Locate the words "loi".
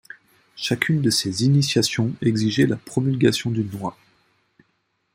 3.69-3.95